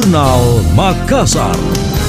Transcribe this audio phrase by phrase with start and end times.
[0.00, 1.99] Jurnal Makassar.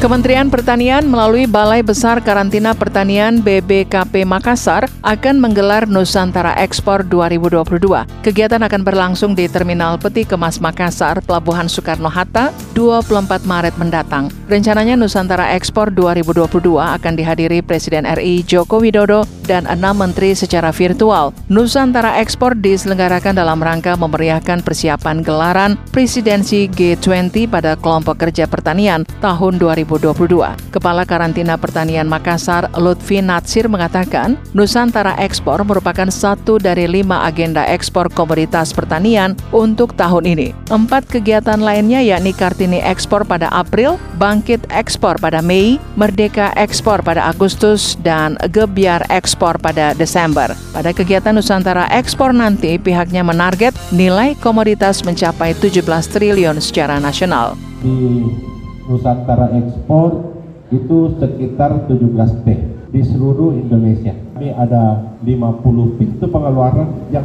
[0.00, 8.08] Kementerian Pertanian melalui Balai Besar Karantina Pertanian BBKP Makassar akan menggelar Nusantara Ekspor 2022.
[8.24, 14.32] Kegiatan akan berlangsung di Terminal Peti Kemas Makassar, Pelabuhan Soekarno-Hatta, 24 Maret mendatang.
[14.48, 21.36] Rencananya Nusantara Ekspor 2022 akan dihadiri Presiden RI Joko Widodo dan enam menteri secara virtual.
[21.52, 29.60] Nusantara Ekspor diselenggarakan dalam rangka memeriahkan persiapan gelaran presidensi G20 pada kelompok kerja pertanian tahun
[29.60, 29.89] 2022.
[29.90, 30.70] 2022.
[30.70, 38.06] Kepala Karantina Pertanian Makassar, Lutfi Natsir mengatakan, Nusantara Ekspor merupakan satu dari lima agenda ekspor
[38.14, 40.54] komoditas pertanian untuk tahun ini.
[40.70, 47.26] Empat kegiatan lainnya yakni Kartini Ekspor pada April, Bangkit Ekspor pada Mei, Merdeka Ekspor pada
[47.26, 50.54] Agustus, dan Gebiar Ekspor pada Desember.
[50.70, 55.82] Pada kegiatan Nusantara Ekspor nanti, pihaknya menarget nilai komoditas mencapai 17
[56.12, 57.56] triliun secara nasional.
[57.80, 58.59] Di
[58.90, 60.34] Nusantara ekspor
[60.74, 62.46] itu sekitar 17 T
[62.90, 64.10] di seluruh Indonesia.
[64.34, 67.22] Ini ada 50 pintu pengeluaran yang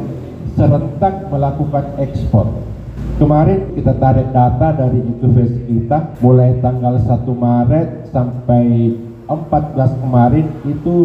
[0.53, 2.53] serentak melakukan ekspor.
[3.17, 8.94] Kemarin kita tarik data dari inkubasi kita mulai tanggal 1 Maret sampai
[9.25, 10.95] 14 kemarin itu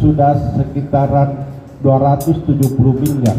[0.00, 1.44] sudah sekitaran
[1.84, 3.36] 270 miliar.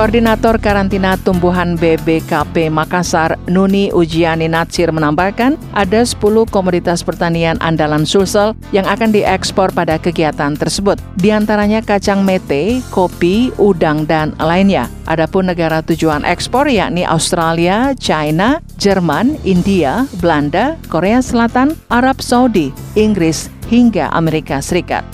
[0.00, 8.56] Koordinator Karantina Tumbuhan BBKP Makassar, Nuni Ujiani Natsir menambahkan, ada 10 komoditas pertanian andalan Sulsel
[8.72, 10.96] yang akan diekspor pada kegiatan tersebut.
[11.20, 14.88] Di antaranya kacang mete, kopi, udang, dan lainnya.
[15.04, 23.52] Adapun negara tujuan ekspor yakni Australia, China, Jerman, India, Belanda, Korea Selatan, Arab Saudi, Inggris,
[23.68, 25.04] hingga Amerika Serikat.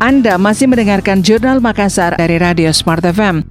[0.00, 3.44] Anda masih mendengarkan Jurnal Makassar dari Radio Smart FM.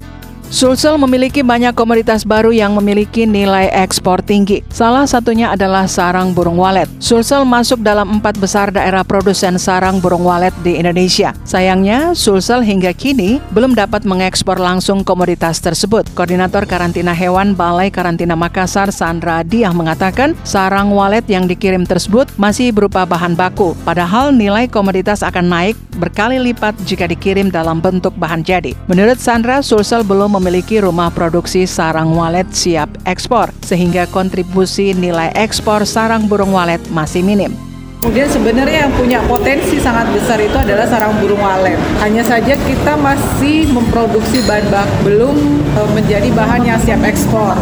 [0.52, 4.60] Sulsel memiliki banyak komoditas baru yang memiliki nilai ekspor tinggi.
[4.68, 6.92] Salah satunya adalah sarang burung walet.
[7.00, 11.32] Sulsel masuk dalam empat besar daerah produsen sarang burung walet di Indonesia.
[11.48, 16.04] Sayangnya, Sulsel hingga kini belum dapat mengekspor langsung komoditas tersebut.
[16.20, 22.76] Koordinator Karantina Hewan Balai Karantina Makassar, Sandra Diah mengatakan, sarang walet yang dikirim tersebut masih
[22.76, 28.44] berupa bahan baku, padahal nilai komoditas akan naik berkali lipat jika dikirim dalam bentuk bahan
[28.44, 28.76] jadi.
[28.92, 35.86] Menurut Sandra, Sulsel belum memiliki rumah produksi sarang walet siap ekspor, sehingga kontribusi nilai ekspor
[35.86, 37.54] sarang burung walet masih minim.
[38.02, 41.78] Kemudian sebenarnya yang punya potensi sangat besar itu adalah sarang burung walet.
[42.02, 45.38] Hanya saja kita masih memproduksi bahan baku belum
[45.78, 47.54] eh, menjadi bahan yang siap ekspor.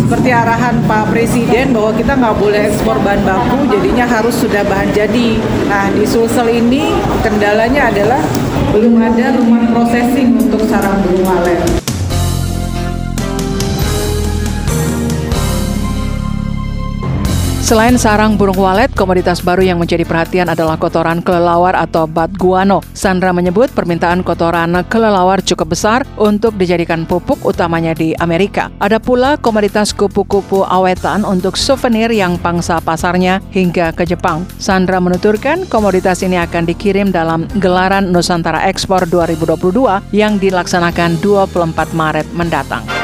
[0.00, 4.88] Seperti arahan Pak Presiden bahwa kita nggak boleh ekspor bahan baku, jadinya harus sudah bahan
[4.96, 5.36] jadi.
[5.68, 6.88] Nah di Sulsel ini
[7.20, 8.24] kendalanya adalah
[8.72, 11.83] belum ada rumah processing untuk sarang burung walet.
[17.64, 22.84] Selain sarang burung walet, komoditas baru yang menjadi perhatian adalah kotoran kelelawar atau bat guano.
[22.92, 28.68] Sandra menyebut permintaan kotoran kelelawar cukup besar untuk dijadikan pupuk utamanya di Amerika.
[28.84, 34.44] Ada pula komoditas kupu-kupu awetan untuk souvenir yang pangsa pasarnya hingga ke Jepang.
[34.60, 42.28] Sandra menuturkan komoditas ini akan dikirim dalam gelaran Nusantara Ekspor 2022 yang dilaksanakan 24 Maret
[42.36, 43.03] mendatang.